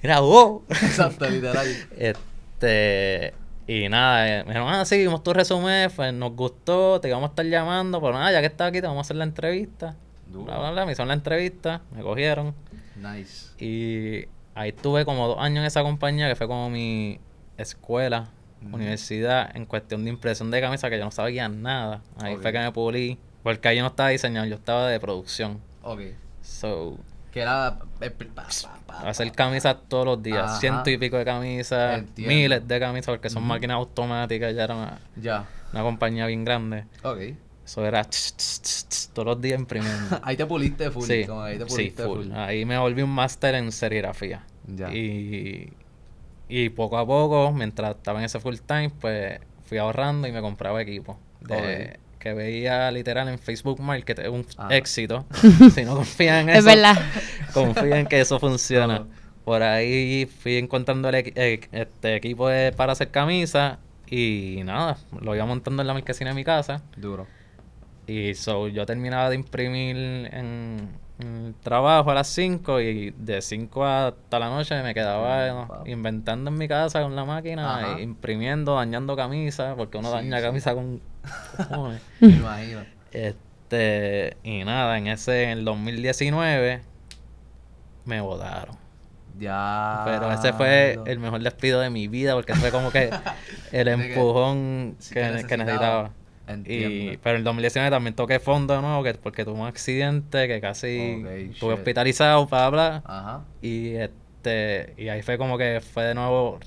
[0.01, 0.63] Mira, wow.
[0.69, 1.67] Exacto, literal.
[1.97, 3.33] Este,
[3.67, 7.27] y nada, eh, me dijeron, ah, sí, vimos tu resumen, pues nos gustó, te íbamos
[7.27, 9.95] a estar llamando, pero nada, ya que estás aquí, te vamos a hacer la entrevista.
[10.27, 12.53] Bla, bla, bla, me hicieron la entrevista, me cogieron.
[12.95, 13.51] Nice.
[13.63, 17.19] Y ahí estuve como dos años en esa compañía, que fue como mi
[17.58, 18.29] escuela,
[18.71, 22.01] universidad, en cuestión de impresión de camisa, que yo no sabía nada.
[22.21, 25.60] Ahí fue que me pulí, porque ahí yo no estaba diseñando, yo estaba de producción.
[25.82, 26.01] Ok.
[26.41, 26.97] So,
[27.32, 27.79] Que era...
[28.01, 30.60] eh, pa, pa, pa, hacer camisas todos los días, Ajá.
[30.60, 32.34] ciento y pico de camisas, Entiendo.
[32.34, 35.45] miles de camisas, porque son máquinas automáticas, ya era una, Ya.
[35.73, 36.86] una compañía bien grande.
[37.03, 37.19] Ok.
[37.65, 40.19] Eso era ch, ch, ch, ch, todos los días imprimiendo.
[40.23, 41.06] ahí te puliste full.
[41.06, 42.23] sí, como ahí te sí, puliste full.
[42.26, 42.32] full.
[42.34, 44.43] Ahí me volví un máster en serigrafía.
[44.67, 44.93] Ya.
[44.93, 45.71] Y,
[46.49, 50.41] y poco a poco, mientras estaba en ese full time, pues fui ahorrando y me
[50.41, 51.17] compraba equipo.
[51.41, 55.26] De, Que veía literal en Facebook Market, es un éxito.
[55.73, 56.95] si no confían en Es eso, verdad.
[57.54, 59.06] confíen en que eso funciona.
[59.45, 63.78] Por ahí fui encontrando el eh, este equipo de- para hacer camisas
[64.10, 66.82] y nada, lo iba montando en la marquesina de mi casa.
[66.95, 67.26] Duro.
[68.07, 70.89] Y so, yo terminaba de imprimir en,
[71.19, 75.65] en el trabajo a las 5 y de 5 hasta la noche me quedaba ¿no?
[75.67, 75.87] wow.
[75.87, 80.37] inventando en mi casa con la máquina, e imprimiendo, dañando camisas, porque uno Sí, daña
[80.37, 80.43] sí.
[80.43, 81.01] camisa con.
[83.11, 86.81] Este, y nada, en ese, en el 2019
[88.05, 88.75] me votaron.
[89.37, 90.01] Ya.
[90.05, 93.09] Pero ese fue el mejor despido de mi vida porque fue como que
[93.71, 96.11] el empujón sí, que, que que necesitaba.
[96.47, 96.58] Necesitaba.
[96.67, 97.19] Y, Entiendo.
[97.23, 100.60] pero en el 2019 también toqué fondo de nuevo que, porque tuve un accidente que
[100.62, 103.01] casi Ok, estuve hospitalizado para hablar.
[103.06, 103.41] Ajá.
[103.62, 106.60] Y este y ahí fue como que fue de nuevo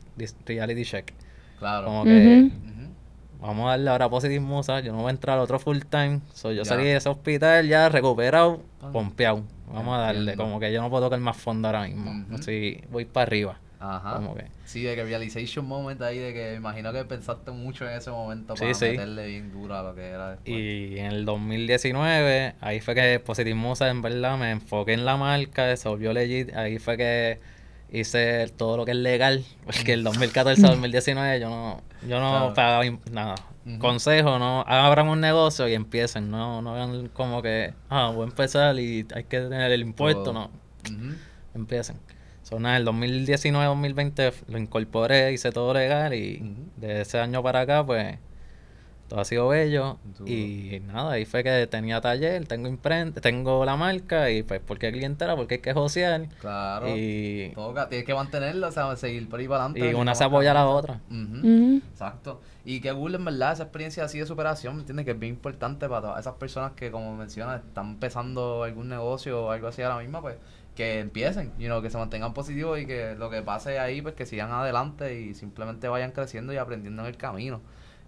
[0.47, 1.13] reality check.
[1.59, 1.87] Claro.
[1.87, 2.51] Como que
[3.41, 6.21] vamos a darle ahora positive musa, yo no voy a entrar al otro full time.
[6.33, 6.65] So, yo Ya.
[6.65, 8.63] salí de ese hospital ya recuperado,
[8.93, 9.43] pompeado.
[9.73, 10.45] Vamos a darle, Entiendo.
[10.45, 12.25] como que yo no puedo tocar más fondo ahora mismo.
[12.35, 13.61] Así voy para arriba.
[13.79, 14.15] Ajá.
[14.17, 17.93] Como que Sí, de que realization moment ahí, de que imagino que pensaste mucho en
[17.93, 18.87] ese momento para sí.
[18.91, 20.49] meterle bien duro a lo que era después.
[20.49, 25.17] Y en el 2019, ahí fue que Positive Musa, en verdad, me enfoqué en la
[25.17, 26.55] marca, se volvió legit.
[26.57, 27.39] Ahí fue que
[27.93, 32.31] hice todo lo que es legal, porque el 2014 al 2019 yo no, yo no
[32.31, 32.55] Claro.
[32.55, 33.35] pagaba nada.
[33.79, 38.29] Consejo, no abran un negocio y empiecen, no, no hagan como que, ah, voy a
[38.29, 40.51] empezar y hay que tener el impuesto, no,
[40.85, 41.17] Ujú.
[41.55, 41.99] empiecen.
[42.47, 46.63] So, nada, el 2019-2020 lo incorporé, hice todo legal y Ujú.
[46.77, 48.19] de ese año para acá, pues,
[49.09, 49.99] todo ha sido bello.
[50.17, 50.31] Duro.
[50.31, 54.93] Y nada, ahí fue que tenía taller, tengo imprenta, tengo la marca y pues, porque
[54.93, 56.29] clientela, porque hay que josear.
[56.41, 56.87] Claro.
[56.97, 59.81] Y, Toca, tienes que mantenerlo, o sea, seguir por ahí para adelante.
[59.81, 61.01] y que una se apoya a la otra.
[61.11, 62.41] Exacto.
[62.65, 65.05] Y qué cool, en verdad, esa experiencia así de superación, ¿me entiendes?
[65.05, 69.47] Que es bien importante para todas esas personas que, como mencionas, están empezando algún negocio
[69.47, 70.37] o algo así ahora mismo, pues,
[70.77, 74.15] que empiecen, you know, que se mantengan positivos y que lo que pase ahí, pues,
[74.15, 77.61] que sigan adelante y simplemente vayan creciendo y aprendiendo en el camino.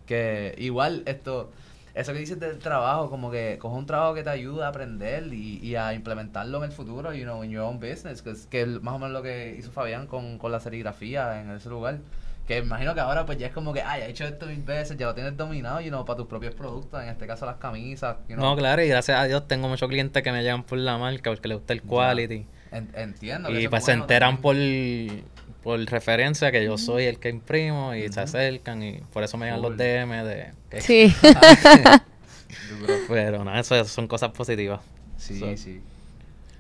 [0.07, 1.51] Que igual esto,
[1.95, 5.33] eso que dices del trabajo, como que coge un trabajo que te ayuda a aprender
[5.33, 8.47] y, y a implementarlo en el futuro, you know, in your own business, que es,
[8.47, 11.69] que es más o menos lo que hizo Fabián con, con la serigrafía en ese
[11.69, 11.99] lugar.
[12.47, 14.97] Que imagino que ahora pues ya es como que, ay, he hecho esto mil veces,
[14.97, 18.17] ya lo tienes dominado, you know, para tus propios productos, en este caso las camisas,
[18.27, 18.51] you know.
[18.51, 21.29] No, claro, y gracias a Dios tengo muchos clientes que me llegan por la marca
[21.31, 22.35] porque les gusta el quality.
[22.37, 23.49] En- entiendo.
[23.49, 25.25] que Y pues se enteran también.
[25.63, 29.37] por, por referencia que yo soy el que imprimo y se acercan y por eso
[29.37, 29.77] me llegan los.
[29.77, 31.15] DM de que Sí.
[33.09, 34.81] Pero nada, eso, eso son cosas positivas.
[35.17, 35.81] Sí, So- sí.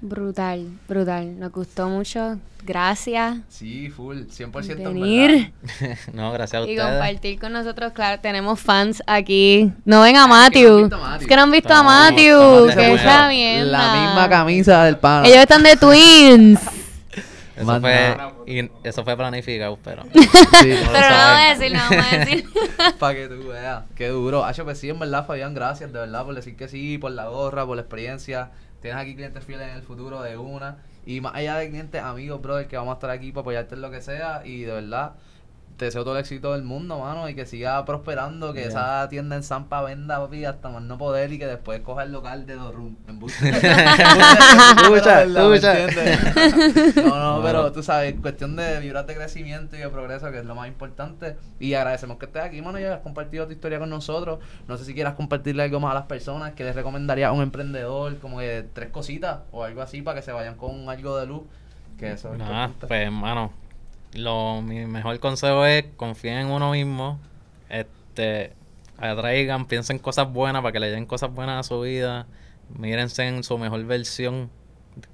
[0.00, 1.38] Brutal, brutal.
[1.38, 2.38] Nos gustó mucho.
[2.64, 3.38] Gracias.
[3.48, 5.52] Sí, full, 100% en Venir
[6.12, 6.90] no, gracias a y ustedes.
[6.90, 7.92] compartir con nosotros.
[7.92, 9.72] Claro, tenemos fans aquí.
[9.84, 10.78] No ven a no han Matthew.
[10.82, 11.20] visto a Matthew.
[11.22, 12.40] Es que no han visto a Matthew.
[12.68, 13.28] estamos Que esa acuerdo.
[13.30, 13.70] mierda.
[13.70, 15.24] La misma camisa del pan.
[15.24, 16.60] Ellos están de twins.
[17.56, 20.20] Eso fue, y eso fue planificado, pero Sí,
[20.62, 22.44] Pero no vamos a decir, no vamos a decir.
[23.00, 23.82] Para que tú veas.
[23.96, 24.44] Qué duro.
[24.44, 27.26] Hacho, pues sí, en verdad, Fabián, gracias de verdad por decir que sí, por la
[27.28, 28.50] gorra, por la experiencia.
[28.80, 30.78] Tienes aquí clientes fieles en el futuro de una.
[31.04, 33.80] Y más allá de clientes, amigos, brother, que vamos a estar aquí para apoyarte en
[33.82, 34.42] lo que sea.
[34.44, 35.14] Y de verdad,
[35.78, 38.68] te deseo todo el éxito del mundo, mano, y que siga prosperando, que Yeah.
[38.68, 42.10] esa tienda en Zampa venda, papi, hasta más no poder y que después coja el
[42.12, 42.98] local de dos rooms.
[43.06, 43.18] En
[44.78, 45.24] escucha.
[46.96, 50.44] No, no, pero tú sabes, cuestión de vibrar de crecimiento y de progreso, que es
[50.44, 51.36] lo más importante.
[51.60, 54.40] Y agradecemos que estés aquí, mano, y hayas compartido tu historia con nosotros.
[54.66, 57.42] No sé si quieras compartirle algo más a las personas, que les recomendaría a un
[57.42, 61.26] emprendedor, como que tres cositas o algo así, para que se vayan con algo de
[61.26, 61.42] luz.
[61.98, 62.86] Que eso es Nada, importante.
[62.88, 63.52] pues hermano,
[64.14, 67.18] lo, mi mejor consejo es confíen en uno mismo,
[67.68, 68.52] este,
[68.96, 72.26] atraigan, piensen cosas buenas para que le den cosas buenas a su vida,
[72.76, 74.50] mírense en su mejor versión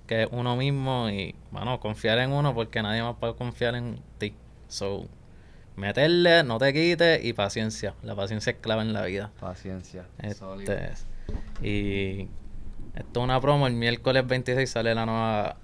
[0.06, 4.00] que es uno mismo y, bueno, confiar en uno porque nadie más puede confiar en
[4.18, 4.34] ti.
[4.68, 5.06] So,
[5.76, 7.94] meterle, no te quites y paciencia.
[8.02, 9.30] La paciencia es clave en la vida.
[9.40, 10.06] Paciencia.
[10.18, 10.92] Este,
[11.62, 12.28] y
[12.94, 15.56] esto es una promo, el miércoles 26 sale la nueva,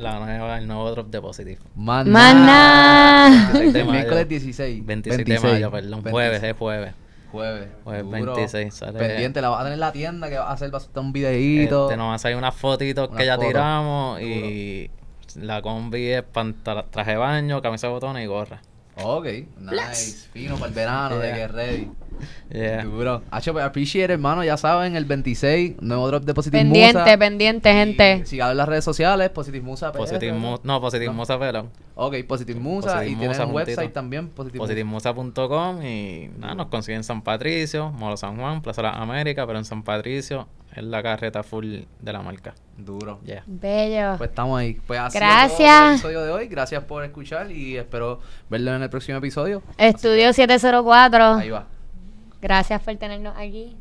[0.00, 1.58] la el nuevo drop de Positive.
[1.74, 2.10] Maná.
[2.10, 3.50] Maná.
[3.52, 3.92] 26 De de mayo.
[3.92, 4.86] miércoles 16.
[4.86, 6.94] 26 de mayo, perdón, jueves, es jueves.
[7.32, 7.68] Jueves.
[7.84, 8.34] Jueves Duro.
[8.36, 8.98] 26 sale.
[8.98, 10.98] Pendiente, la vas a tener en la tienda, que vas a hacer vas a hacer
[11.00, 11.86] un videíto.
[11.86, 13.48] Este, nos van a salir unas fotitos Unas que ya fotos.
[13.48, 14.90] tiramos y
[15.34, 16.24] la combi es
[16.62, 18.62] traje de baño, camisa de botones y gorra.
[19.02, 19.26] Ok,
[19.60, 20.28] nice.
[20.32, 21.90] Fino para el verano, de que ready.
[22.50, 22.84] Yeah.
[22.84, 23.22] Duro.
[23.30, 24.42] Hacho, pues, appreciate, hermano.
[24.44, 27.18] Ya saben, el 26, nuevo drop de Positive Pendiente, Musa.
[27.18, 28.20] pendiente, gente.
[28.22, 29.92] Y Síganos en las redes sociales, Positive Musa.
[29.92, 30.38] PR, Positive ¿no?
[30.38, 32.92] Mu- no, Positive Musa pero Ok, Positive Musa.
[32.94, 35.12] Positive y tienen un website también, Positive, Musa.
[35.14, 39.44] positivemusa.com y nada, nos consiguen en San Patricio, Molo San Juan, Plaza de las Américas,
[39.46, 41.64] pero en San Patricio es la carreta full
[42.00, 42.54] de la marca.
[42.76, 43.18] Duro.
[43.24, 43.42] Yeah.
[43.46, 44.18] Bello.
[44.18, 44.74] Pues estamos ahí.
[44.86, 45.82] Pues así Gracias.
[45.88, 46.48] el episodio de hoy.
[46.48, 49.62] Gracias por escuchar y espero verlo en el próximo episodio.
[49.78, 51.24] Estudio 704.
[51.36, 51.66] Ahí va.
[52.46, 53.76] Gracias por tenernos aquí.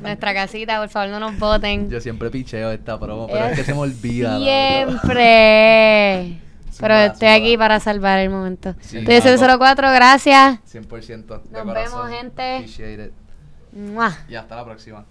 [0.00, 1.90] Nuestra casita, por favor, no nos voten.
[1.90, 4.38] Yo siempre picheo esta promo, pero es que se me olvida.
[4.38, 6.38] Siempre.
[6.78, 8.74] Pero estoy aquí para salvar el momento.
[8.78, 9.38] Sí, Estudio claro.
[9.38, 10.58] 704, gracias.
[10.72, 11.74] 100% de Nos corazón.
[11.74, 12.58] vemos, gente.
[12.60, 13.12] It.
[14.28, 15.04] Y hasta la próxima.